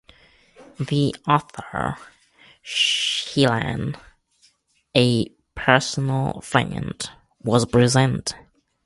[0.79, 1.95] The author,
[2.63, 3.95] Sheehan,
[4.97, 7.07] a personal friend,
[7.43, 8.33] was present.